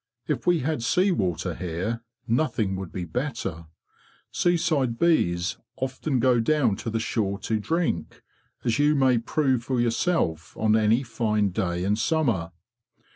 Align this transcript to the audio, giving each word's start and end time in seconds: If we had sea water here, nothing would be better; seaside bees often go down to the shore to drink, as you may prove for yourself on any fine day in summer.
If 0.27 0.47
we 0.47 0.61
had 0.61 0.81
sea 0.81 1.11
water 1.11 1.53
here, 1.53 2.01
nothing 2.27 2.75
would 2.75 2.91
be 2.91 3.05
better; 3.05 3.67
seaside 4.31 4.97
bees 4.97 5.57
often 5.75 6.19
go 6.19 6.39
down 6.39 6.75
to 6.77 6.89
the 6.89 6.99
shore 6.99 7.37
to 7.41 7.59
drink, 7.59 8.23
as 8.63 8.79
you 8.79 8.95
may 8.95 9.19
prove 9.19 9.63
for 9.63 9.79
yourself 9.79 10.57
on 10.57 10.75
any 10.75 11.03
fine 11.03 11.49
day 11.51 11.83
in 11.83 11.95
summer. 11.97 12.51